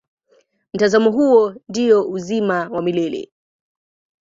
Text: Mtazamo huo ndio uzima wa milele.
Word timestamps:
Mtazamo 0.73 1.11
huo 1.11 1.55
ndio 1.69 2.09
uzima 2.09 2.69
wa 2.69 2.81
milele. 2.81 3.31